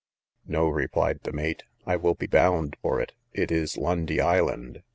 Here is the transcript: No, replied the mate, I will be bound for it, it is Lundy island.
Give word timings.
No, 0.47 0.67
replied 0.67 1.19
the 1.21 1.31
mate, 1.31 1.61
I 1.85 1.95
will 1.95 2.15
be 2.15 2.25
bound 2.25 2.75
for 2.81 2.99
it, 2.99 3.13
it 3.33 3.51
is 3.51 3.77
Lundy 3.77 4.19
island. 4.19 4.81